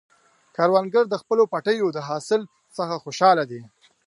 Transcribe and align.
کروندګر 0.55 1.03
د 1.09 1.15
خپلو 1.21 1.43
پټیو 1.51 1.87
د 1.93 1.99
حاصل 2.07 2.41
څخه 2.77 2.95
خوشحال 3.03 3.37
دی 3.51 3.61